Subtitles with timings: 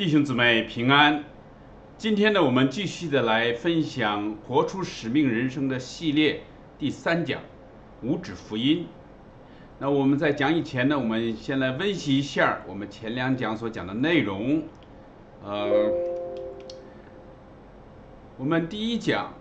[0.00, 1.24] 弟兄姊妹平安。
[1.98, 6.40] 今天呢，我们继续的来分享《活出使命人生》的系列
[6.78, 7.42] 第三讲——
[8.02, 8.86] 五指福音。
[9.78, 14.62] 那我们在讲以前呢，我们先来温习一下我们前两讲所讲的内容。
[15.44, 15.68] 呃，
[18.38, 19.34] 我们第一讲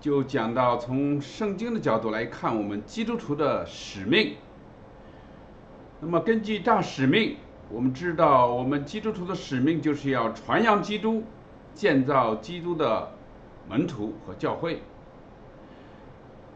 [0.00, 4.34] 就讲到从圣经的角度来看，我们基督徒的使命。
[6.00, 7.36] 那么根据大使命。
[7.72, 11.22] 我们知道，我们基督徒的使命就是要传扬基督，
[11.72, 13.12] 建造基督的
[13.68, 14.82] 门徒和教会。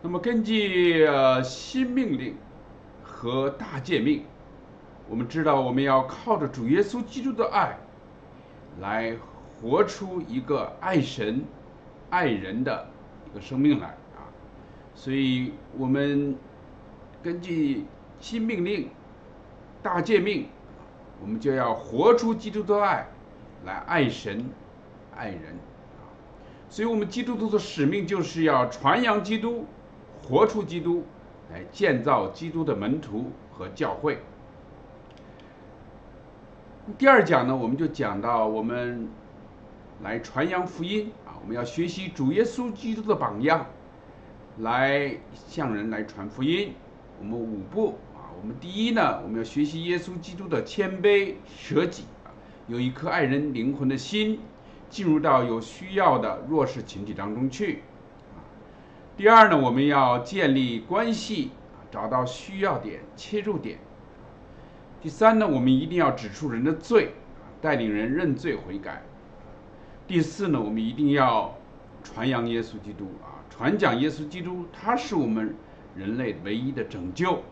[0.02, 2.34] 那么，根据呃新命令
[3.00, 4.24] 和大诫命，
[5.08, 7.78] 我们知道我们要靠着主耶稣基督的爱，
[8.80, 9.16] 来
[9.62, 11.44] 活出一个爱神、
[12.10, 12.88] 爱人的
[13.24, 13.86] 一个生命来
[14.16, 14.26] 啊。
[14.96, 16.36] 所以，我们
[17.22, 17.86] 根据
[18.18, 18.90] 新命令、
[19.80, 20.48] 大诫命。
[21.24, 23.08] 我们就要活出基督的爱，
[23.64, 24.44] 来爱神、
[25.16, 25.56] 爱人！
[26.68, 29.64] 所以，我们基督徒的使命就是要传扬基督，
[30.22, 31.06] 活出基督，
[31.50, 34.18] 来建造基督的门徒和教会。
[36.98, 39.08] 第二讲呢，我们就讲到我们
[40.02, 43.64] 来传扬福音啊，我们要学习主耶稣基督的榜样，
[44.58, 45.16] 来
[45.48, 46.74] 向人来传福音。
[47.18, 47.94] 我们五步。
[48.44, 52.04] 我们第一呢，我们要学习耶稣基督的谦卑舍己，
[52.66, 54.38] 有一颗爱人灵魂的心，
[54.90, 57.84] 进入到有需要的弱势群体当中去。
[59.16, 61.52] 第二呢，我们要建立关系，
[61.90, 63.78] 找到需要点切入点。
[65.00, 67.14] 第三呢，我们一定要指出人的罪，
[67.62, 69.04] 带领人认罪悔改。
[70.06, 71.56] 第四呢，我们一定要
[72.02, 75.54] 传扬耶稣基督啊，传讲耶稣基督，他是我们
[75.96, 77.42] 人类唯一的拯救。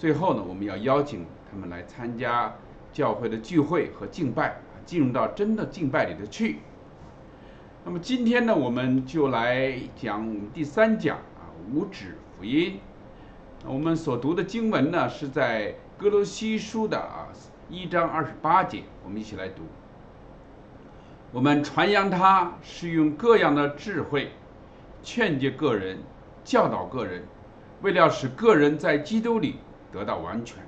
[0.00, 2.54] 最后呢，我们要邀请他们来参加
[2.90, 6.60] 教会的聚会和敬拜，进入到真的敬拜里头去。
[7.84, 12.80] 那么今天呢，我们就来讲第三讲啊，五指福音。
[13.66, 17.28] 我们所读的经文呢，是在哥罗西书的啊
[17.68, 19.64] 一章二十八节，我们一起来读。
[21.30, 24.30] 我们传扬他是用各样的智慧
[25.02, 25.98] 劝诫个人，
[26.42, 27.22] 教导个人，
[27.82, 29.56] 为了使个人在基督里。
[29.92, 30.62] 得到完全。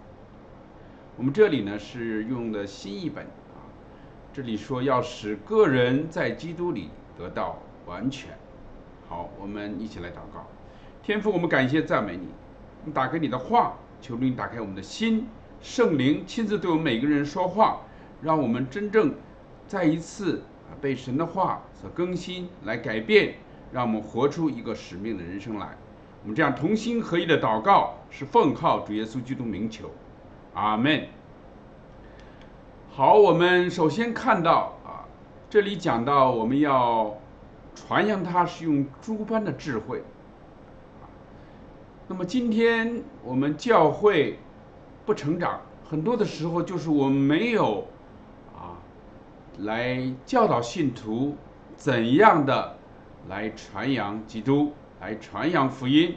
[1.16, 3.68] 我们这里呢是用的新译本啊，
[4.32, 6.88] 这里说要使个人在基督里
[7.18, 8.30] 得到完全。
[9.08, 10.46] 好，我们一起来祷告。
[11.02, 12.28] 天父，我们感谢赞美你，
[12.84, 15.26] 你打开你的话，求你打开我们的心，
[15.60, 17.82] 圣灵亲自对我们每个人说话，
[18.22, 19.14] 让我们真正
[19.66, 20.42] 再一次
[20.80, 23.34] 被神的话所更新，来改变，
[23.72, 25.76] 让我们活出一个使命的人生来。
[26.22, 29.90] 我们这样同心合一的祷告，是奉靠主耶稣基督名求，
[30.54, 31.08] 阿门。
[32.92, 35.02] 好，我们首先看到啊，
[35.50, 37.16] 这里讲到我们要
[37.74, 40.04] 传扬他是用诸般的智慧。
[42.06, 44.38] 那么今天我们教会
[45.04, 47.88] 不成长，很多的时候就是我们没有
[48.54, 48.78] 啊，
[49.58, 51.36] 来教导信徒
[51.74, 52.76] 怎样的
[53.28, 54.72] 来传扬基督。
[55.02, 56.14] 来传扬福音，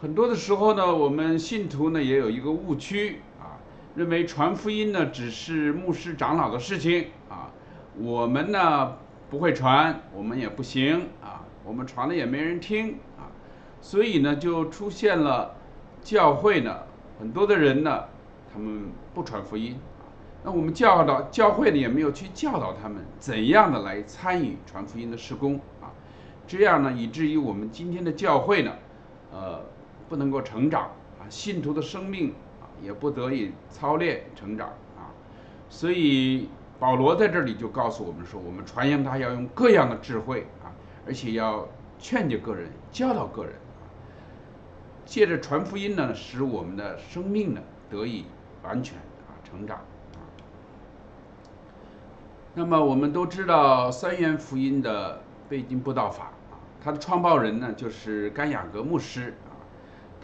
[0.00, 3.58] 很多的时候呢，我们信徒呢也有一个误区啊，
[3.96, 7.50] 认为传福音呢只是牧师长老的事情啊，
[7.98, 8.92] 我们呢
[9.28, 13.26] 不会传，我们也不行啊，我们传了也没人听啊，
[13.80, 15.56] 所以呢就出现了
[16.02, 16.78] 教会呢
[17.18, 18.04] 很多的人呢，
[18.52, 20.06] 他们不传福音啊，
[20.44, 25.90] 那我们教导教会呢也没有去教导他们怎样的来参与传福音的施工啊。
[26.50, 28.72] 这样呢，以至于我们今天的教会呢，
[29.32, 29.60] 呃，
[30.08, 30.90] 不能够成长
[31.20, 34.66] 啊，信徒的生命啊，也不得以操练成长
[34.98, 35.14] 啊。
[35.68, 36.48] 所以
[36.80, 40.74] 保罗在这里就告诉我们说，我们传扬他要用各样的智慧啊，
[41.06, 41.68] 而且要
[42.00, 43.54] 劝诫个人、教导个人，
[45.04, 48.24] 借着传福音呢，使我们的生命呢得以
[48.64, 50.26] 完全啊成长啊。
[52.54, 56.32] 那么我们都知道三元福音的背经布道法。
[56.82, 59.52] 他的创办人呢，就是甘雅格牧师啊。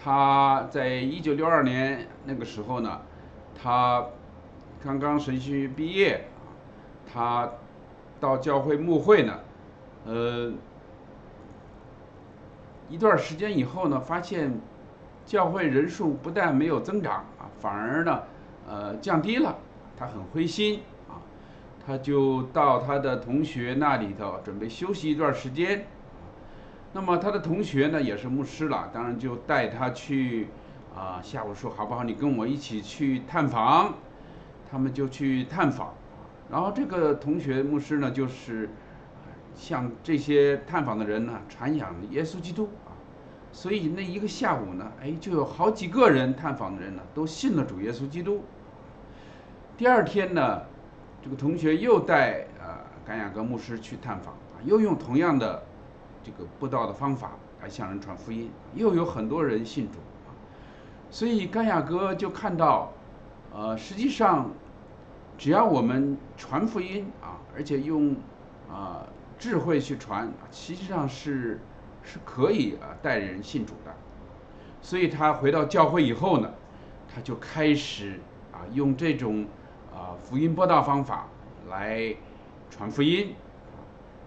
[0.03, 3.00] 他在一九六二年那个时候呢，
[3.61, 4.06] 他
[4.82, 6.49] 刚刚神学毕业啊，
[7.12, 7.50] 他
[8.20, 9.38] 到教会牧会呢，
[10.06, 10.53] 呃，
[12.88, 14.59] 一段时间以后呢，发现
[15.25, 18.23] 教会人数不但没有增长啊，反而呢，
[18.69, 19.56] 呃，降低了。
[19.99, 21.20] 他很灰心啊，
[21.85, 25.87] 他就到他的同学那里头准备休息一段时间。
[26.97, 30.49] 那么他的同学呢也是牧师了，当然就带他去，
[30.95, 32.03] 啊，下午说好不好？
[32.03, 33.93] 你跟我一起去探访。
[34.69, 35.95] 他们就去探访，
[36.51, 38.69] 然后这个同学牧师呢，就是
[39.55, 42.91] 向这些探访的人呢传扬耶稣基督啊，
[43.53, 48.43] 所以那一个下午呢，哎，就有好几个人探访的人呢都信了主耶稣基督。
[49.77, 50.63] 第二天呢，
[51.23, 55.63] 这个同学又带呃甘雅各牧师去探访啊，又用同样的
[56.26, 60.34] 这个布道的方法来向人传福音，又有很多人信主啊，
[61.08, 62.90] 所以甘雅各就看到，
[63.55, 64.50] 呃，实际上
[65.38, 68.17] 只要我们传福音啊，而且用
[68.69, 69.06] 啊
[69.38, 71.61] 智慧去传，实际上是
[72.02, 73.94] 是可以啊带人信主的。
[74.82, 76.50] 所以他回到教会以后呢，
[77.14, 78.19] 他就开始
[78.50, 79.46] 啊用这种。
[79.96, 81.26] 啊，福音播道方法
[81.70, 82.14] 来
[82.69, 83.34] 传福音，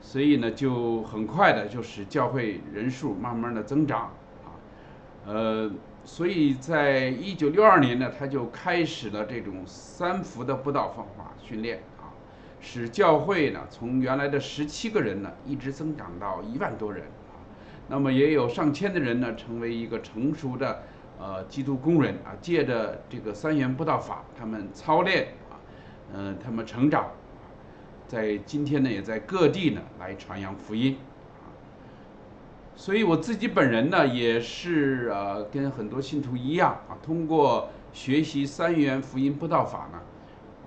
[0.01, 4.11] 所以呢，就很快的就使教会人数慢慢的增长，
[4.45, 4.55] 啊，
[5.27, 5.71] 呃，
[6.05, 12.09] 所以在一九六二年呢，他就开始了这种三福的布道方法训练，啊，
[12.59, 17.37] 使教会呢从原来的十七个人呢，一直增长到一万多人，啊，
[17.87, 20.83] 那么也有上千的人呢，成为一个成熟的
[21.19, 25.59] 呃基督工人，啊，借着这个三元布道法，他们操练啊。
[26.11, 27.11] 嗯，他们成长，
[28.09, 30.97] 在今天呢，也在各地呢来传扬福音，
[32.75, 39.99] 所以我自己本人呢，也是呃跟很多信徒一样啊，通过学习三元福音布道法呢，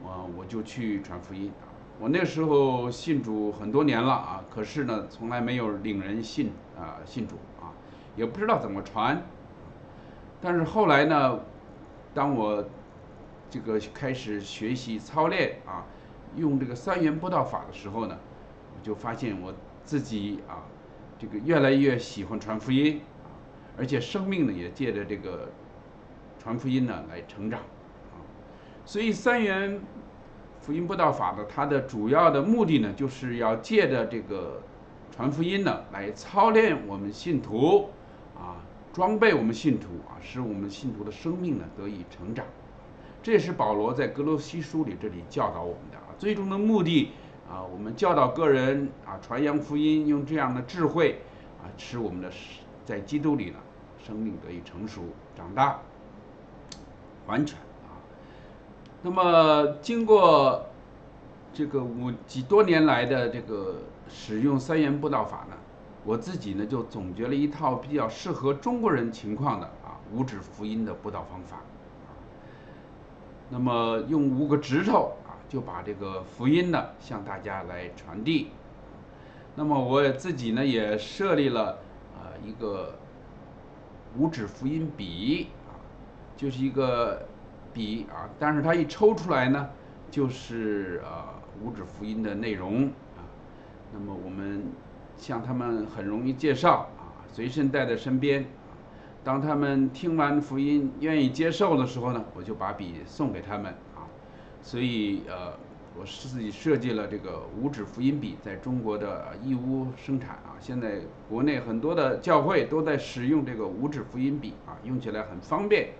[0.04, 1.50] 我我就去传福音。
[1.98, 7.74] 我那时候信主很多年了啊，可是呢，从来没有领人信啊信主啊，
[8.14, 9.20] 也不知道怎么传。
[10.40, 11.40] 但是后来呢，
[12.14, 12.64] 当我
[13.50, 15.84] 这个开始学习操练啊，
[16.36, 18.18] 用这个三元布道法的时候呢，
[18.74, 19.52] 我就发现我
[19.84, 20.62] 自己啊，
[21.18, 23.28] 这个越来越喜欢传福音啊，
[23.76, 25.50] 而且生命呢也借着这个
[26.38, 28.16] 传福音呢来成长啊。
[28.84, 29.80] 所以三元
[30.60, 34.62] 福音布道法的它的主要的目的呢，就是要借着这个
[35.10, 37.90] 传福音呢来操练我们信徒
[38.36, 38.56] 啊，
[38.92, 42.46] 装备我们信徒啊，使我们信徒的生命呢得以成长。
[43.22, 45.91] 这也是保罗在格罗西书里这里教导我们，
[46.22, 47.10] 最终的目的
[47.50, 51.20] 啊，我们教导个人啊，传扬福音，用这样的智慧
[51.60, 52.30] 啊，使我们的
[52.84, 53.56] 在基督里呢，
[54.00, 55.02] 生命得以成熟
[55.34, 55.80] 长大
[57.26, 57.98] 完全啊。
[59.02, 60.66] 那么经过
[61.52, 63.78] 这个五几多年来的这个
[64.08, 65.56] 使用三元布道法呢，
[66.04, 71.58] 我自己呢就总结了一套比较适合中国人情况的啊五指福音的布道方法。
[73.50, 75.12] 那么用五个指头，
[75.52, 78.52] 就把这个福音呢向大家来传递。
[79.54, 81.72] 那么我自己呢也设立了
[82.16, 82.98] 啊一个
[84.16, 85.76] 五指福音笔啊，
[86.38, 87.28] 就是一个
[87.70, 89.68] 笔啊，但是它一抽出来呢，
[90.10, 92.84] 就是啊五指福音的内容
[93.18, 93.20] 啊。
[93.92, 94.64] 那么我们
[95.18, 98.46] 向他们很容易介绍啊，随身带在身边。
[99.22, 103.74] 当他们听完福音愿意接受的时候呢，我就把笔送给他们。
[104.62, 105.52] 所以呃，
[105.98, 110.56] 我是自己设计了这个五指福音笔，在中国的义乌生产啊。
[110.60, 115.90] 现在国内很多的教会都在使用这个五指福音笔啊，用起来很方便。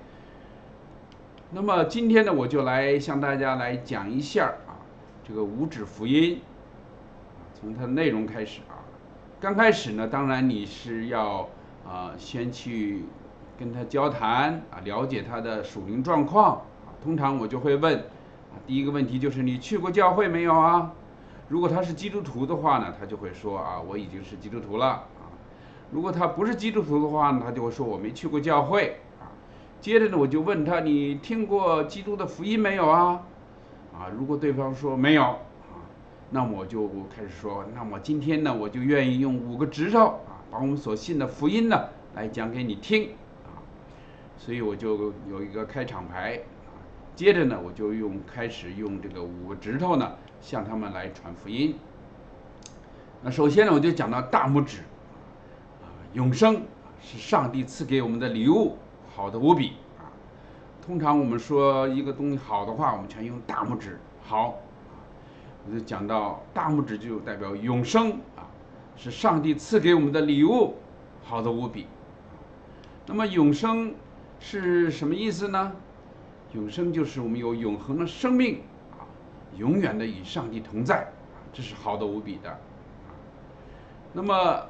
[1.51, 4.81] 那么今天呢，我就来向大家来讲一下啊，
[5.27, 6.41] 这个五指福音，
[7.61, 8.81] 从它的内容开始啊。
[9.41, 11.49] 刚开始呢，当然你是要。
[11.85, 13.03] 啊，先去
[13.59, 16.63] 跟他交谈啊，了解他的属灵状况。
[17.03, 18.05] 通常我就会问，
[18.67, 20.93] 第一个问题就是你去过教会没有啊？
[21.49, 25.05] 如果他是基督徒的话呢，他就会说啊，我已经是基督徒了啊。
[25.91, 29.29] 如果他不是基督徒的话呢，他就会说我没去过教会啊。
[29.81, 33.23] 接着呢，我就问他，你听过基督的福音没有啊？
[33.93, 35.85] 啊，如果对方说没有啊，
[36.31, 40.41] 那么我就开始说，那么今天呢，我就愿意用五个指头啊。
[40.51, 43.11] 把我们所信的福音呢，来讲给你听
[43.45, 43.57] 啊，
[44.37, 46.41] 所以我就有一个开场白，
[47.15, 51.77] 接着呢，我就用开始用这个五个指头呢，向他们来传福音。
[53.23, 54.79] 那首先呢，我就讲到大拇指
[55.83, 56.63] 啊，永生
[57.01, 58.77] 是上帝赐给我们的礼物，
[59.15, 60.09] 好的无比啊。
[60.85, 64.55] 通常我们说一个东西好的话，我们全用大拇指好，
[65.67, 68.49] 我就讲到大拇指就代表永生啊。
[68.97, 70.77] 是上帝赐给我们的礼物，
[71.25, 71.87] 好的无比。
[73.07, 73.95] 那么永生
[74.39, 75.73] 是什么意思呢？
[76.55, 78.61] 永生就是我们有永恒的生命
[78.93, 79.09] 啊，
[79.57, 81.07] 永远的与上帝同在
[81.53, 82.59] 这是好的无比的。
[84.13, 84.67] 那么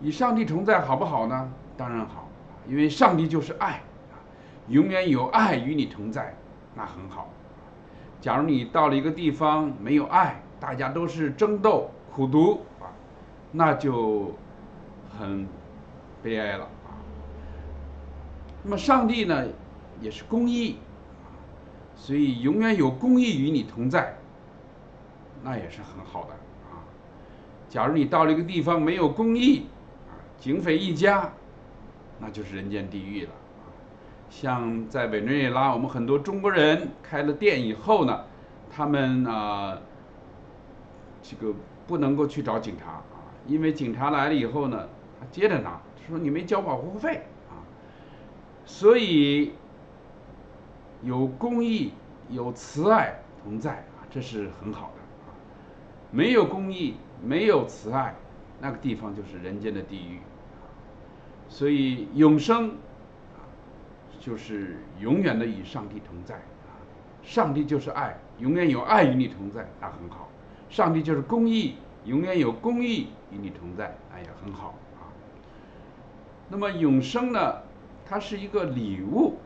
[0.00, 1.52] 与上帝同在好不好呢？
[1.76, 2.28] 当然好，
[2.68, 4.14] 因为上帝就是爱啊，
[4.68, 6.34] 永远有爱与你同在，
[6.74, 7.28] 那很好。
[8.20, 12.90] 假如你到了一个地方没有爱，大家都是争斗、苦读啊，
[13.50, 14.32] 那就
[15.18, 15.46] 很
[16.22, 16.94] 悲哀了啊。
[18.62, 19.44] 那么上帝呢，
[20.00, 20.76] 也是公义，
[21.96, 24.16] 所以永远有公义与你同在，
[25.42, 26.32] 那也是很好的
[26.70, 26.84] 啊。
[27.68, 29.66] 假如你到了一个地方没有公义
[30.08, 31.32] 啊，警匪一家，
[32.18, 33.30] 那就是人间地狱了。
[34.30, 38.24] 像在委内瑞拉，我们很多中国人开了店以后呢，
[38.70, 39.78] 他们啊，
[41.22, 41.54] 这个
[41.86, 44.86] 不能够去找警察啊，因为警察来了以后呢，
[45.18, 47.56] 他接着拿，说你没交保护费啊，
[48.66, 49.52] 所以
[51.02, 51.92] 有公义、
[52.30, 55.34] 有慈爱同在啊，这是很好的啊。
[56.10, 58.14] 没有公义、没有慈爱，
[58.60, 60.20] 那个地方就是人间的地狱。
[61.48, 63.46] 所以永生啊。
[64.20, 66.74] 就是永远的与上帝同在啊！
[67.22, 70.28] 上帝就是爱，永远有爱与你同在，那很好。
[70.68, 75.06] 上帝就是公义，永远有公义与你同在，那也很好啊。
[76.48, 77.62] 那么永生呢？
[78.04, 79.38] 它是一个礼物。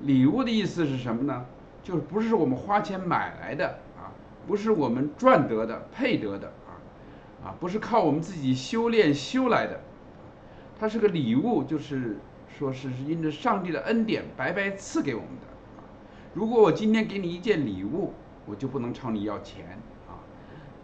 [0.00, 1.46] 礼物的意思是什么呢？
[1.82, 4.12] 就是不是我们花钱买来的啊，
[4.46, 6.78] 不是我们赚得的、配得的啊，
[7.44, 9.80] 啊，不是靠我们自己修炼修来的，
[10.78, 12.16] 它是个礼物，就是。
[12.58, 15.46] 说是是因着上帝的恩典白白赐给我们的！
[16.34, 18.12] 如果我今天给你一件礼物，
[18.46, 19.78] 我就不能朝你要钱
[20.08, 20.18] 啊，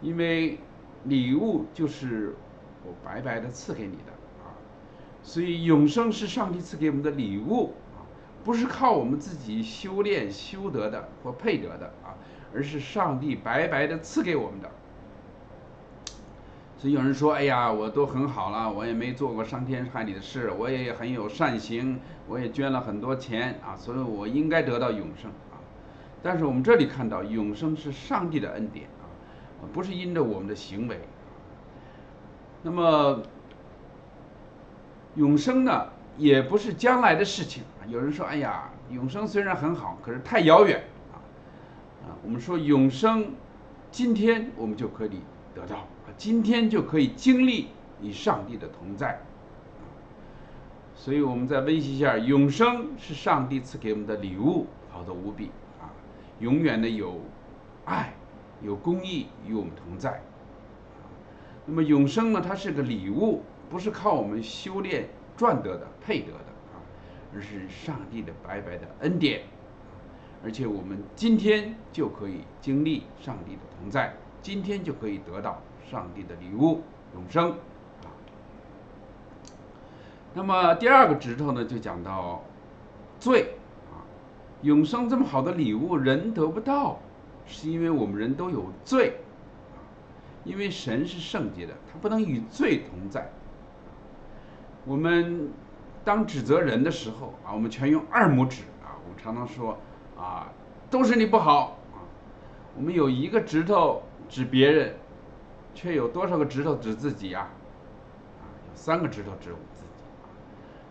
[0.01, 0.57] 因为
[1.03, 2.33] 礼物就是
[2.85, 4.55] 我白白的赐给你的啊。
[5.21, 7.73] 所以永生是上帝赐给我们的礼物，
[8.45, 12.15] 不是靠我们自己修炼修得的或配得的啊，
[12.53, 14.69] 而是上帝白白的赐给我们的。
[16.77, 25.57] 所以有人说：“哎呀，我都很好了，我也没做过伤天害理的事，我也很有善行，我也捐了很多钱啊，所以我应该得到永生啊。”
[26.21, 31.01] 但是我们这里看到，永生是上帝的恩典啊，不是因着我们的行为。
[32.61, 33.23] 那么，
[35.15, 35.87] 永生呢，
[36.17, 37.63] 也不是将来的事情。
[37.87, 41.19] 有人说：“哎呀，永生虽然很好，可是太遥远啊。”
[42.07, 43.33] 啊，我们说永生，
[43.91, 45.21] 今天我们就可以
[45.53, 45.87] 得到。
[46.17, 47.67] 今天就可以经历
[48.01, 49.19] 与上帝的同在，
[50.95, 55.91] 所以我们再温习一下，永生是上帝赐给我们的礼物，好的无比啊！
[56.39, 57.19] 永远的有
[57.83, 58.13] 爱、
[58.61, 60.21] 有公义与我们同在。
[61.65, 62.41] 那么永生呢？
[62.41, 66.79] 它是个礼物，不是靠我们修炼赚得的、配得的啊，
[67.33, 69.41] 而是上帝的白白的恩典，
[70.43, 75.61] 而且我们今天就可以经历上帝的同在，今天就可以得到。
[75.87, 76.81] 上帝的礼物，
[77.13, 77.51] 永生
[78.01, 78.09] 啊。
[80.33, 82.43] 那么第二个指头呢，就讲到
[83.19, 83.53] 罪
[83.91, 84.01] 啊。
[84.63, 86.97] 永生这么好的礼物，人得不到，
[87.45, 89.17] 是因为我们人都有罪。
[90.43, 93.29] 因为神是圣洁的，他不能与罪同在。
[94.85, 95.51] 我们
[96.03, 98.95] 当指责人的时候啊，我们全用二拇指啊。
[99.03, 99.77] 我们常常说
[100.17, 100.47] 啊，
[100.89, 101.99] 都是你不好啊。
[102.77, 104.95] 我们有一个指头指别人。
[105.77, 107.41] 却有多少个指头指自己呀？
[108.39, 109.89] 啊，有三个指头指我自己。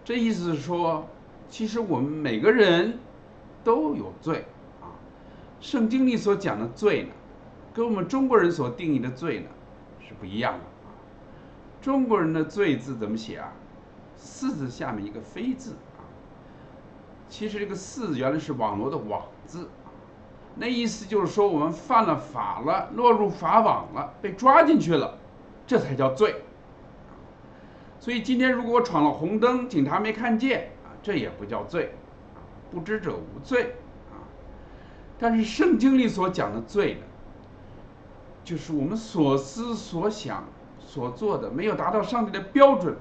[0.05, 1.09] 这意思是说，
[1.49, 2.99] 其实我们每个人
[3.65, 4.45] 都有罪
[4.83, 4.93] 啊。
[5.59, 7.09] 圣经里所讲的罪呢，
[7.73, 9.47] 跟我们中国人所定义的罪呢
[10.07, 10.93] 是不一样的啊。
[11.81, 13.51] 中国人的罪字怎么写啊？
[14.17, 16.03] 四字下面一个非字啊。
[17.29, 19.69] 其实这个四原来是网络的网字。
[20.57, 25.19] 那意思就是说，我们犯了法了，落入法网了，被抓进去了，
[25.67, 26.43] 这才叫罪。
[27.99, 31.95] 所以今天如果我闯了红灯，警察没看见啊，这也不叫罪，
[32.35, 32.39] 啊，
[32.71, 33.75] 不知者无罪，
[34.13, 34.23] 啊。
[35.19, 37.01] 但是圣经里所讲的罪呢，
[38.45, 40.45] 就是我们所思所想
[40.79, 42.97] 所做的没有达到上帝的标准，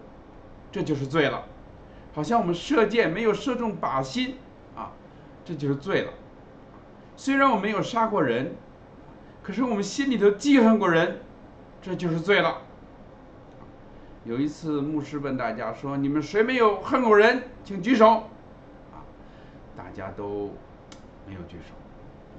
[0.74, 1.44] 这就是罪了。
[2.15, 4.38] 好像我们射箭没有射中靶心，
[4.75, 4.92] 啊，
[5.46, 6.12] 这就是罪了。
[7.15, 8.56] 虽然我没有杀过人，
[9.44, 11.20] 可是我们心里头记恨过人，
[11.80, 12.58] 这就是罪了。
[14.25, 18.24] 有一次，牧师问大家说：“你们谁没有恨过人，请举手。”
[18.92, 19.06] 啊，
[19.77, 20.51] 大家都
[21.27, 21.75] 没有举手。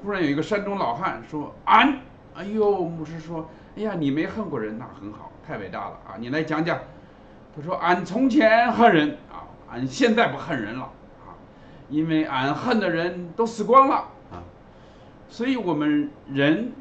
[0.03, 2.00] 忽然有一个山东老汉说：“俺。”
[2.35, 6.17] 哎呦，牧师说：“哎呀，你没恨过人，那很好，太伟大了啊！
[6.19, 6.79] 你来讲讲。”
[7.54, 10.84] 他说：“俺从前恨人啊，俺现在不恨人了
[11.26, 11.38] 啊，
[11.88, 13.94] 因为俺恨的人都死光了
[14.32, 14.42] 啊。”
[15.28, 16.73] 所以我们人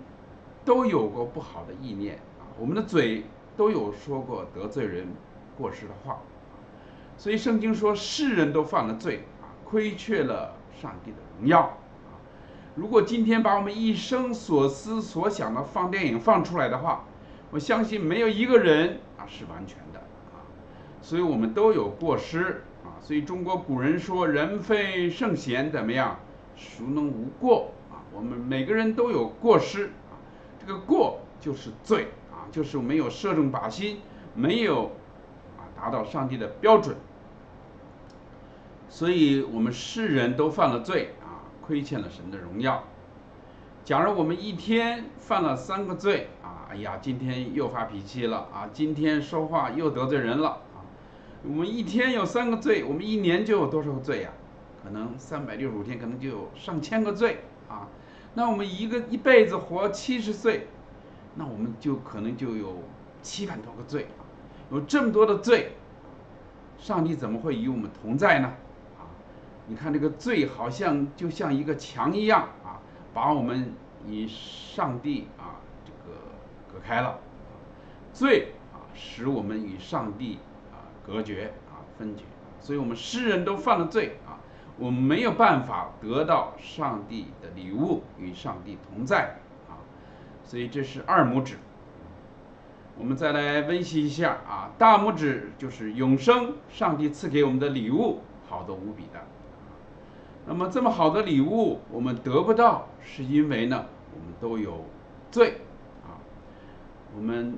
[0.66, 3.26] 都有过不好的意念啊，我们的嘴
[3.56, 5.08] 都有说过得罪人、
[5.58, 6.20] 过失的话，
[7.18, 12.18] 所以圣经说世人都犯了罪啊，亏缺了上帝的荣耀啊，
[12.76, 17.06] 如果今天把我们一生所思所想的放电影放出来的话，
[17.52, 20.03] 我相信没有一个人啊是完全的，
[21.04, 22.98] 所以我们都有过失啊。
[23.00, 26.18] 所以中国古人说“人非圣贤，怎么样？
[26.56, 30.18] 孰能无过？”啊，我们每个人都有过失啊，
[30.60, 34.00] 这个过就是罪啊，就是没有射中靶心，
[34.34, 34.86] 没有
[35.58, 36.96] 啊达到上帝的标准。
[38.90, 42.84] 所以我们世人都犯了罪啊，亏欠了神的荣耀。
[43.84, 50.62] 假如我们一天犯了三个罪啊，哎呀，今天又发脾气了啊，今天说话又得罪人了，
[51.46, 54.32] 我们一天有三个罪，我们一年就有多少个罪呀？
[54.82, 57.88] 可能三百六十五天，可能就有上千个罪啊。
[58.34, 60.68] 那我们一个一辈子活七十岁，
[61.36, 62.82] 那我们就可能就有
[63.22, 64.24] 七万多个罪啊，
[64.72, 65.74] 有这么多的罪，
[66.78, 68.48] 上帝怎么会与我们同在呢？
[68.98, 69.04] 啊
[69.68, 72.80] 你看这个罪好像就像一个墙一样啊，
[73.14, 73.74] 把我们
[74.08, 76.18] 与上帝啊这个
[76.72, 77.20] 隔开了。
[78.14, 80.40] 罪啊使我们与上帝
[81.06, 82.24] 隔绝啊分绝，
[82.60, 84.40] 所以我们世人都犯了罪啊，
[84.78, 89.38] 我们没有办法得到上帝的礼物与上帝同在
[89.70, 89.84] 啊，
[90.44, 91.58] 所以这是二拇指。
[92.98, 99.20] 我们再来温习一下啊，大拇指就是永生，上帝赐给我们的礼物，好的无比的。
[100.46, 104.86] 那么这么好的礼物我们得不到，是因为呢，我们都有
[105.32, 105.62] 罪
[106.04, 106.22] 啊，
[107.16, 107.58] 我们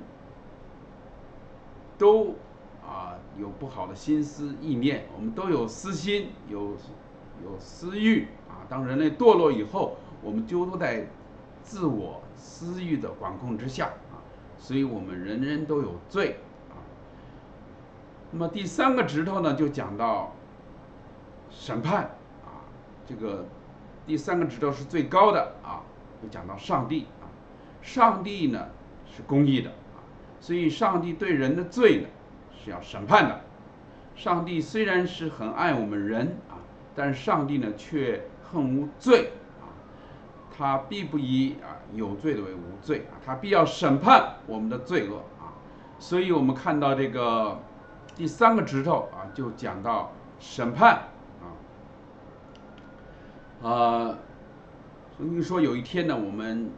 [1.98, 2.34] 都
[3.38, 6.74] 有不好的心思意念，我们都有私心，有
[7.44, 8.64] 有私欲啊。
[8.68, 11.06] 当人类堕落以后，我们就都在
[11.62, 14.16] 自我私欲的管控之下啊，
[14.58, 16.38] 所以我们人人都有罪
[16.70, 16.80] 啊。
[18.30, 20.32] 那么第三个指头呢，就讲到
[21.50, 22.04] 审判
[22.44, 22.64] 啊。
[23.06, 23.46] 这个
[24.06, 25.82] 第三个指头是最高的啊，
[26.22, 27.28] 就讲到上帝啊，
[27.82, 28.66] 上帝呢
[29.04, 30.00] 是公义的啊，
[30.40, 32.08] 所以上帝对人的罪呢
[32.66, 33.40] 是要审判的。
[34.16, 36.58] 上帝虽然是很爱我们人啊，
[36.96, 39.70] 但是上帝呢却恨无罪啊，
[40.56, 45.54] 他必不以啊有罪的为无罪啊，他必要审判我们的罪恶啊，
[46.00, 47.60] 所以我们看到这个
[48.16, 51.04] 第三个指头啊，就讲到审判。
[53.62, 54.18] 啊，
[55.16, 56.70] 所以说有一天呢，我们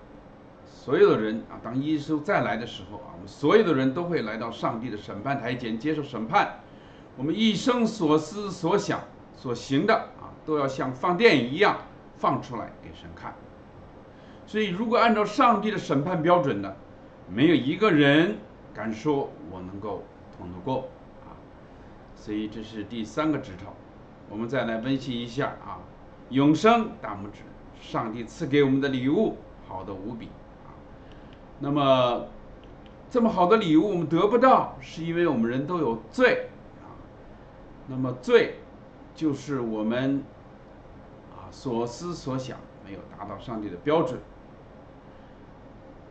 [0.72, 6.61] 所有的人啊，当耶稣再来的时候啊，我们所有的人都会来到上帝的审判台前接受审判。
[7.16, 9.00] 我们一生所思所想
[9.37, 11.76] 所行的啊，都要像放电影一样
[12.16, 13.35] 放出来给神看。
[14.46, 16.72] 所以，如果按照上帝的审判标准呢，
[17.28, 18.38] 没有一个人
[18.72, 20.04] 敢说我能够
[20.37, 20.88] 通得过
[21.26, 21.37] 啊。
[22.16, 23.74] 所以这是第三个指头。
[24.31, 25.78] 我们再来分析一下啊。
[26.31, 27.40] 永生大拇指，
[27.81, 30.28] 上帝赐给我们的礼物，好的无比。
[31.61, 32.27] 那么，
[33.11, 36.94] 这么好的礼物我们得不到，是因为我们人都有罪啊。
[37.88, 38.61] 那么罪，
[39.14, 40.23] 就是我们
[41.33, 44.21] 啊所思所想没有达到上帝的标准。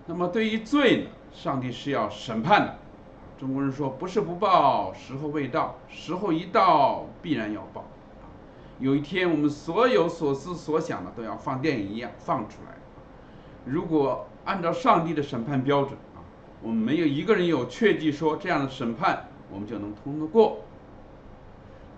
[0.06, 2.76] 那么对于罪呢，上帝是要审判的。
[3.40, 7.86] 中国人说不是不报，时候未到，时候一到，必然要报。
[8.80, 12.76] 有一天，我们所有所思所想的都要放电影一样放出来。
[13.70, 16.24] 如果按照上帝的审判标准啊，
[16.62, 20.60] 我们没有一个人有确据说这样的审判我们就能通得过。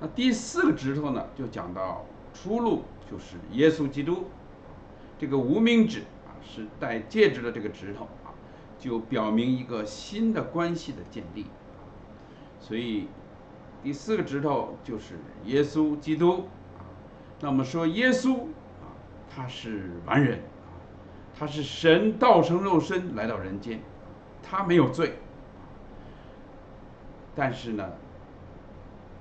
[0.01, 4.25] 那第四个指头呢，就讲到出路，就是耶稣基督。
[5.17, 8.31] 这个无名指啊，是戴戒指的这个指头啊，
[8.79, 11.45] 就表明一个新的关系的建立。
[12.61, 13.07] 所以
[13.83, 16.45] 第四个指头就是耶稣基督。
[17.41, 18.95] 那么说，耶稣啊，
[19.29, 20.39] 他是完人，
[21.39, 23.79] 他是神道成肉身来到人间，
[24.43, 25.13] 他没有罪，
[27.33, 27.89] 但是呢，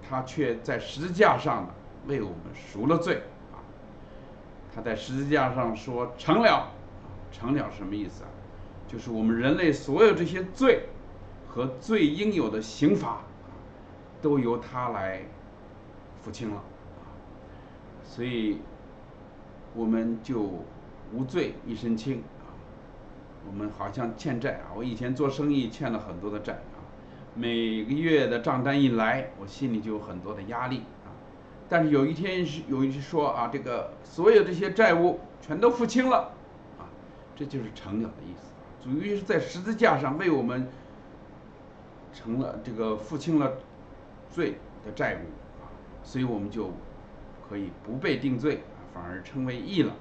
[0.03, 1.69] 他却在十字架上呢
[2.09, 3.63] 为我们赎了罪啊。
[4.75, 6.73] 他在十字架上说成了，
[7.31, 8.29] 成了什么意思啊？
[8.89, 10.87] 就是我们人类所有这些罪
[11.47, 13.19] 和罪应有的刑罚，
[14.21, 15.23] 都由他来
[16.23, 16.61] 付清了。
[18.03, 18.61] 所以，
[19.75, 20.65] 我们就
[21.12, 22.53] 无罪一身轻啊。
[23.47, 26.83] 我们好像欠债啊，我以前做生意欠了很多的债啊，
[27.35, 31.12] 每个月的账单一来，我心里就有很多的压力啊。
[31.68, 36.33] 但是有一天是有一说啊，这个所有这些债务全都付清了
[36.79, 36.88] 啊，
[37.35, 38.53] 这就是成了的意思。
[38.83, 40.68] 主于是在十字架上为我们
[42.12, 43.53] 成了这个付清了
[44.31, 45.27] 罪的债务
[45.62, 45.71] 啊，
[46.03, 46.71] 所以我们就。
[47.49, 49.97] 可以不被定罪，反而称为义了。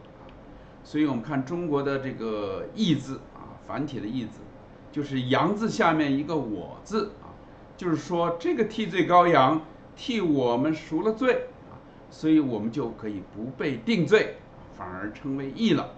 [0.88, 4.40] 所以我们看中国的这个义字啊，繁体的义字，
[4.90, 7.28] 就是羊字下面一个我字啊，
[7.76, 9.62] 就是说这个替罪羔羊
[9.98, 11.76] 替我们赎了罪啊，
[12.10, 14.38] 所以我们就可以不被定罪，
[14.78, 15.90] 反而成为义了。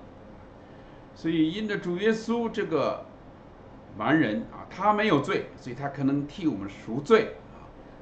[1.13, 3.05] 所以因着主耶稣这个
[3.95, 7.61] 完人啊，他没有罪，所以他可能替我们赎罪啊，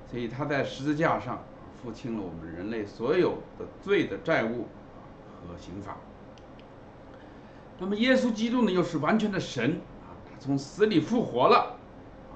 [0.10, 1.44] 所以他在十字架上
[1.84, 4.70] 付清了我们人类所有的罪的债务
[5.46, 5.98] 和刑罚。
[7.80, 11.78] 那么耶稣基督呢，又是完全的神啊，他从死里复活了
[12.30, 12.34] 啊，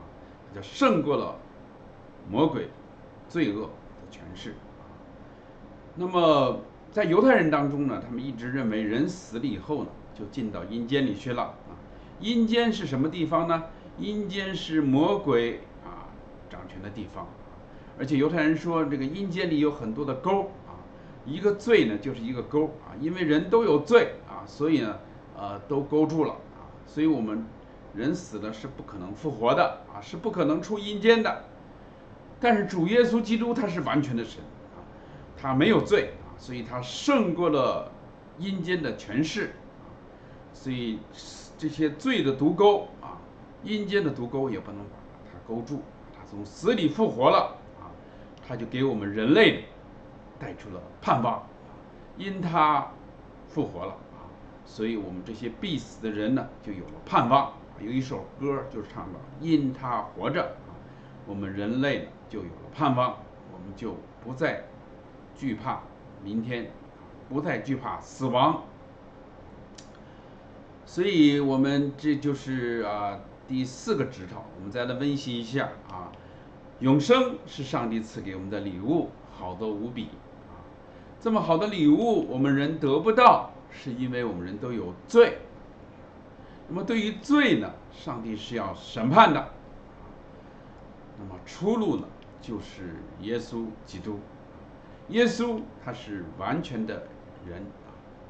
[0.49, 1.35] 他就胜过了
[2.29, 2.69] 魔鬼、
[3.27, 3.69] 罪恶的
[4.11, 4.55] 权势。
[5.95, 6.59] 那么
[6.91, 11.73] 在犹太人当中呢，他们一直认为人死了以后呢，就进到阴间里去了啊。
[12.19, 13.63] 阴间是什么地方呢？
[13.97, 16.07] 阴间是魔鬼啊
[16.49, 17.27] 掌权的地方，
[17.99, 20.79] 而且犹太人说这个阴间里有很多的沟啊，
[21.25, 24.99] 一个罪呢就是一个沟啊，因为人都有罪啊，所以呢
[25.41, 27.43] 呃都勾住了啊，所以我们
[27.95, 31.43] 人死了是不可能复活的啊，是不可能出阴间的。
[32.39, 34.41] 但是主耶稣基督他是完全的神
[34.75, 34.79] 啊，
[35.35, 37.91] 他没有罪啊，所以他胜过了
[38.37, 39.89] 阴间的权势啊，
[40.53, 40.99] 所以。
[41.57, 43.21] 这些罪的毒钩啊，
[43.63, 44.95] 阴间的毒钩也不能把
[45.31, 45.83] 它勾住。
[46.11, 47.85] 他从死里复活了啊，
[48.47, 49.65] 他就给我们人类
[50.39, 51.43] 带出了盼望。
[52.17, 52.87] 因他
[53.47, 53.95] 复活了，
[54.65, 57.53] 所以我们这些必死的人呢，就有了盼望。
[57.79, 60.77] 有一首歌就是唱的：因他活着啊，
[61.25, 63.17] 我们人类呢就有了盼望，
[63.51, 64.65] 我们就不再
[65.35, 65.81] 惧怕
[66.23, 66.71] 明天，
[67.27, 68.63] 不再惧怕死亡。
[70.85, 76.11] 所以，我们这就是啊第四个指头，我们再来温习一下啊。
[76.79, 80.09] 永生是上帝赐给我们的礼物，好的无比
[80.49, 80.61] 啊。
[81.19, 85.39] 这么好的礼物，我们人得不到，是因为我们人都有罪。
[86.67, 89.49] 那么对于罪呢，上帝是要审判的。
[91.19, 92.07] 那么出路呢，
[92.41, 94.19] 就是耶稣基督。
[95.09, 97.07] 耶稣他是完全的
[97.45, 97.65] 人，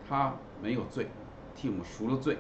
[0.08, 1.10] 他没有罪，
[1.56, 2.40] 替我们赎了罪。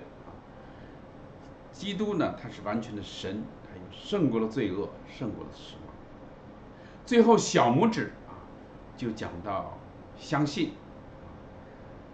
[1.71, 5.93] 基督呢，他是完全的神，他又胜过了罪恶，胜过了死亡。
[7.05, 8.33] 最后小拇指啊，
[8.97, 9.77] 就讲到
[10.17, 10.73] 相信。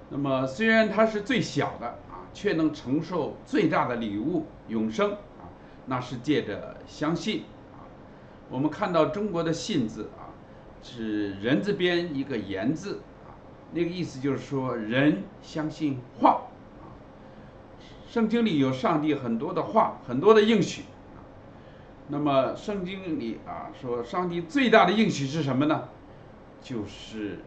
[0.09, 5.51] 那么虽然他是最小的啊，却能承受最大的礼物永生啊，
[5.85, 7.43] 那是借着相信
[7.73, 7.83] 啊。
[8.49, 10.31] 我们看到中国的信字啊，
[10.81, 13.35] 是人字边一个言字啊，
[13.73, 16.47] 那个意思就是说人相信话
[16.81, 16.95] 啊。
[18.09, 20.83] 圣经里有上帝很多的话，很多的应许
[21.17, 21.19] 啊。
[22.07, 25.89] 那么圣经里啊说，上帝最大的应许是什么呢？
[26.61, 27.39] 就是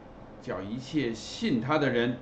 [0.42, 2.18] 叫一切信他的人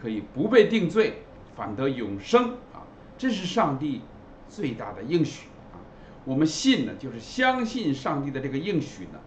[0.00, 1.22] 可以不被定罪，
[1.56, 2.86] 反得永生啊。
[3.16, 4.02] 这是上帝
[4.48, 5.78] 最大的应许啊。
[6.24, 9.18] 我们信呢，就是相信上帝的这个应许呢，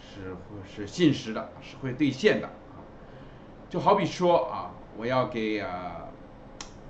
[0.00, 2.82] 是是信实的，是会兑现的啊。
[3.68, 6.08] 就好比说啊，我要给啊。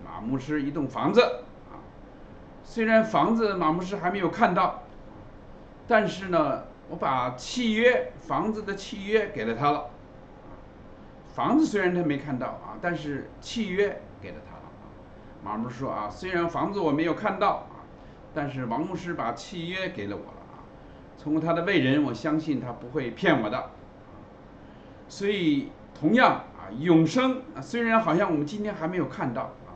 [0.05, 1.23] 马牧师一栋房子
[1.71, 1.81] 啊，
[2.65, 4.83] 虽然房子马牧师还没有看到，
[5.89, 9.89] 但是呢，我把契约房子的契约给了他了。
[11.33, 14.85] 房子虽然他没看到啊，但是契约给了他了啊。
[15.43, 17.83] 马牧说啊，虽然房子我没有看到啊，
[18.35, 20.61] 但是王牧师把契约给了我了啊。
[21.23, 23.71] 通过他的为人，我相信他不会骗我的。
[25.09, 29.73] 所以同样啊，永生啊，虽然好像我们今天还没有看到啊。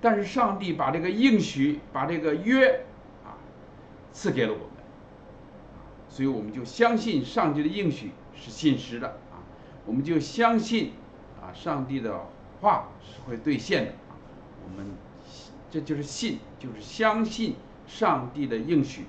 [0.00, 2.84] 但是上帝把这个应许，把这个约
[3.24, 3.36] 啊
[4.12, 4.68] 赐给了我们，
[6.08, 9.18] 所以我们就相信上帝的应许是信实的，
[9.86, 10.92] 我们就相信
[11.40, 12.26] 啊上帝的
[12.60, 13.92] 话是会兑现的，
[14.64, 14.92] 我们
[15.70, 19.06] 这就是信，就是相信上帝的应许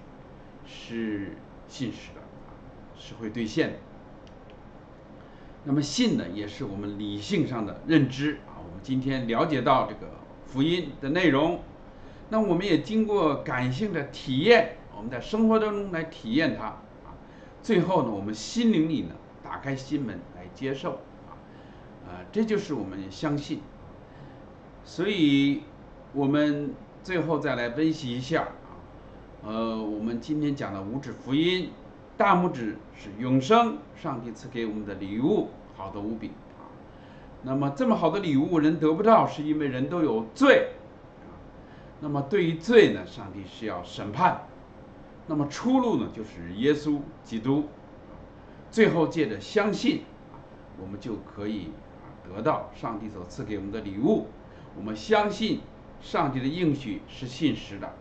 [0.65, 2.21] 是信实的，
[2.97, 3.77] 是会兑现的。
[5.63, 10.13] 那么信呢，也是我们理性上的认知啊，我们今天了解到这个。
[10.47, 11.59] 福音的内容，
[12.29, 16.77] 那我们也经过感性的体验，我们在生活当中来体验它啊。
[17.61, 20.93] 最后呢，我们心灵里呢打开心门来接受
[21.29, 21.37] 啊，
[22.07, 23.61] 啊，这就是我们相信。
[24.83, 25.61] 所以，
[26.13, 31.69] 我们最后再来分析一下啊，呃，我们今天讲的五指福音，
[32.17, 36.65] 大拇指是永生，上帝赐给我们的礼物，好的无比啊。
[37.43, 40.71] 那么这么好的礼物人得不到，是因为人都有罪。
[41.99, 44.41] 那么对于罪呢，上帝是要审判。
[45.27, 47.65] 那么出路呢，就是耶稣基督。
[48.75, 50.01] 最后借着相信，
[50.77, 51.69] 我们就可以
[52.25, 54.27] 得到上帝所赐给我们的礼物。
[54.75, 55.61] 我们相信
[56.01, 57.93] 上帝的应许是信实的。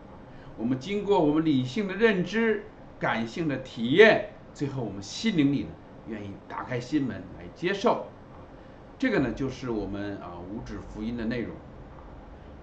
[0.59, 2.65] 我们经过我们理性的认知、
[2.99, 5.69] 感性的体验，最后我们心灵里呢，
[6.09, 8.07] 愿意打开心门来接受。
[8.99, 11.55] 这个呢，就是我们啊五指福音的内容。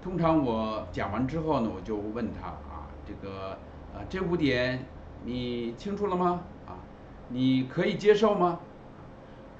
[0.03, 3.51] 通常我讲完之后呢，我就问他啊，这个
[3.95, 4.83] 啊这五点
[5.23, 6.43] 你清楚了吗？
[7.31, 8.59] 你可以接受吗？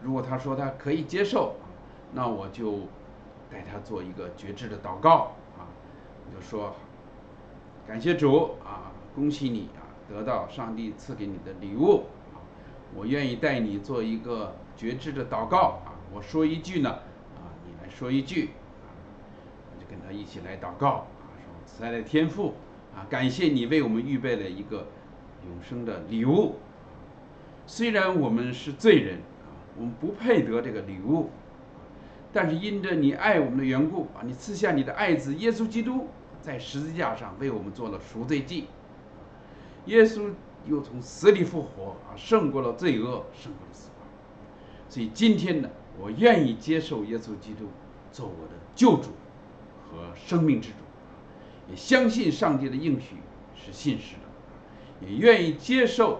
[0.01, 1.55] 如果他说他可以接受，
[2.13, 2.79] 那我就
[3.49, 5.67] 带他做一个觉知的祷告啊，
[6.25, 6.73] 我就说。
[7.87, 12.39] 感谢主啊，恭喜你啊，得到上帝赐给你的礼物啊！
[12.95, 15.91] 我愿意带你做一个觉知的祷告啊！
[16.13, 18.51] 我说一句呢，啊，你来说一句
[18.85, 18.85] 啊，
[19.73, 22.53] 我就跟他一起来祷告啊，说慈爱的天父
[22.95, 24.87] 啊，感谢你为我们预备了一个
[25.45, 26.55] 永生的礼物。
[27.71, 29.19] 虽然我们是罪人，
[29.77, 31.29] 我们不配得这个礼物，
[32.33, 36.09] 但是因着你爱我们的缘故啊，你赐下你的爱子耶稣基督。
[36.41, 38.67] 在十字架上为我们做了赎罪祭，
[39.85, 40.31] 耶稣
[40.67, 44.07] 又从死里复活啊，胜过了罪恶，胜过了死亡。
[44.89, 47.69] 所以今天呢，我愿意接受耶稣基督
[48.11, 49.11] 做我的救主
[49.89, 50.75] 和生命之主，
[51.69, 53.15] 也相信上帝的应许
[53.55, 56.19] 是信实的，也愿意接受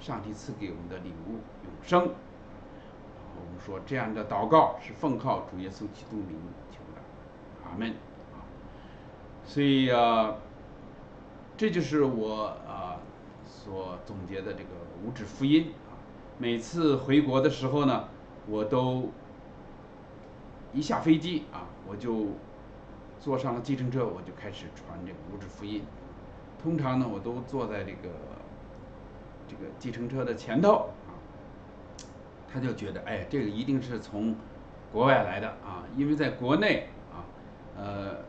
[0.00, 1.32] 上帝赐给我们的礼物
[1.64, 2.00] 永生。
[2.00, 6.36] 我们说这样的祷告是奉靠主耶稣基督名
[6.70, 7.00] 求的，
[7.64, 7.94] 阿门。
[9.44, 10.34] 所以啊，
[11.56, 13.00] 这就是我啊
[13.46, 14.70] 所总结的这个
[15.04, 15.96] 五指福音啊。
[16.38, 18.08] 每次回国的时候呢，
[18.46, 19.10] 我都
[20.72, 22.26] 一下飞机啊，我就
[23.18, 25.82] 坐上了计程车，我就开始传这个五指福音。
[26.62, 28.10] 通常呢，我都坐在这个
[29.48, 31.16] 这个计程车的前头啊。
[32.52, 34.36] 他就觉得，哎，这个一定是从
[34.92, 37.26] 国外来的啊，因为在国内啊，
[37.76, 38.28] 呃。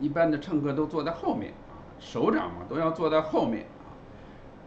[0.00, 3.94] 一般的乘客都坐在后面啊，首长嘛都要坐在后面啊，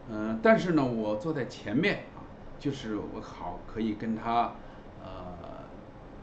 [0.10, 2.23] 嗯，但是呢，我坐在前面啊，
[2.58, 4.54] 就是我好可以跟他
[5.04, 5.65] 呃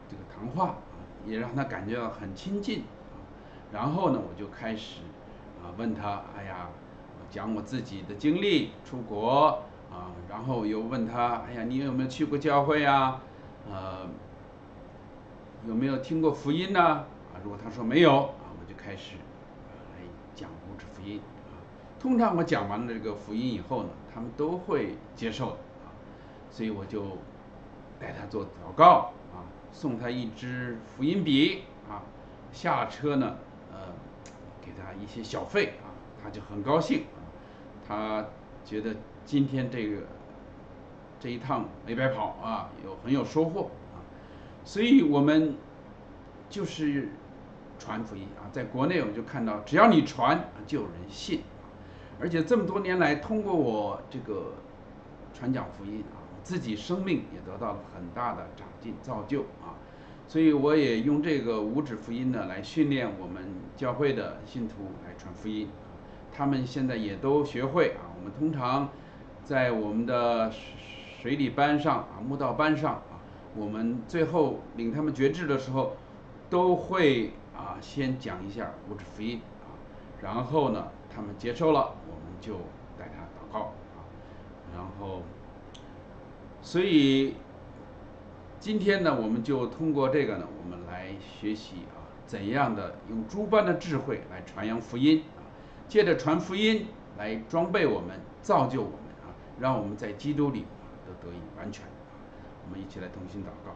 [0.09, 2.79] 这个谈话啊，也让他感觉到很亲近
[3.13, 3.21] 啊。
[3.71, 5.01] 然后呢，我就开始
[5.63, 6.69] 啊问他，哎呀，
[7.35, 13.21] 讲我自己的经历，出国啊，然后又问他，哎呀，你有没有去过教会啊？
[13.69, 14.07] 呃，
[15.67, 16.79] 有没有听过福音呢？
[16.81, 18.15] 啊，如果他说没有。
[18.15, 19.99] 啊，我就开始来
[20.33, 21.19] 讲五指福音
[21.51, 21.59] 啊，
[21.99, 25.49] 通常我讲完了这个福音以后呢，他们都会接受
[25.83, 25.91] 啊，
[26.49, 27.17] 所以我就
[27.99, 29.43] 带他做祷告啊，
[29.73, 32.01] 送他一支福音笔啊，
[32.53, 33.35] 下车呢
[33.73, 33.79] 呃
[34.61, 35.91] 给他一些小费啊，
[36.23, 37.24] 他就很高兴啊，
[37.87, 38.25] 他
[38.63, 38.95] 觉得
[39.25, 40.01] 今天这个
[41.19, 43.99] 这一趟没白跑啊，有很有收获啊，
[44.63, 45.55] 所以我们
[46.49, 47.09] 就是。
[47.77, 51.41] 传福音啊，在国内我们就看到，只要你传，就有人信，
[52.21, 54.53] 而且这么多年来，通过我这个
[55.33, 59.75] 传讲福音啊，自己生命也得到了很大的长进造就啊，
[60.25, 63.43] 所以我也用这个五指福音呢来训练我们
[63.75, 65.67] 教会的信徒来传福音，
[66.35, 68.89] 他们现在也都学会啊，我们通常
[69.43, 73.21] 在我们的水里班上啊，木道班上啊，
[73.55, 75.95] 我们最后领他们觉知的时候，
[76.49, 77.31] 都会。
[77.57, 79.71] 啊，先讲一下五指福音啊，
[80.21, 82.55] 然后呢，他们接受了，我们就
[82.99, 84.03] 带他祷告啊，
[84.75, 85.21] 然后，
[86.61, 87.35] 所以
[88.59, 95.23] 今天呢，我们就通过这个呢，我们来学习啊，怎样的用诸般的智慧来传扬福音，
[95.87, 100.65] 借着传福音来装备我们、造就我们啊，让我们在基督里
[101.05, 101.85] 都得以完全，
[102.65, 103.73] 我们一起来同心祷告，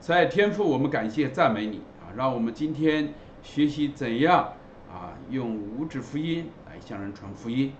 [0.00, 2.08] 在天父，我们感谢赞美你啊。
[2.16, 4.52] 让我们今天学习怎样
[4.90, 7.72] 啊，用五指福音来向人传福音，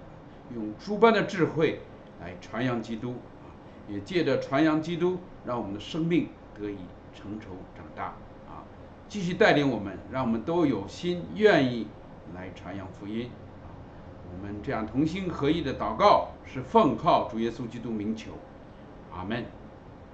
[0.55, 1.81] 用诸般的智慧
[2.21, 3.51] 来传扬基督啊，
[3.89, 6.77] 也借着传扬基督，让我们的生命得以
[7.15, 8.05] 成熟长大
[8.49, 8.63] 啊，
[9.09, 11.89] 继续带领我们，让我们都有心愿意
[12.35, 13.29] 来传扬福音。
[14.33, 18.33] 我们这样同心合意的祷告，是奉靠主耶稣基督名求，
[19.13, 19.45] 阿门。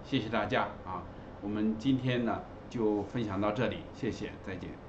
[0.05, 1.03] 谢谢大家啊，
[1.41, 2.41] 我们今天呢。
[2.69, 4.86] 就分享到这里，谢谢，再见。